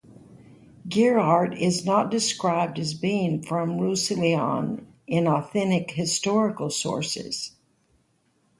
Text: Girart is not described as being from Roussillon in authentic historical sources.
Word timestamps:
Girart 0.87 1.55
is 1.55 1.85
not 1.85 2.09
described 2.09 2.79
as 2.79 2.95
being 2.95 3.39
from 3.43 3.77
Roussillon 3.77 4.87
in 5.05 5.27
authentic 5.27 5.91
historical 5.91 6.71
sources. 6.71 7.51